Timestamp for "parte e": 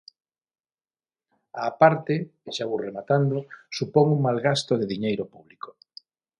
1.81-2.49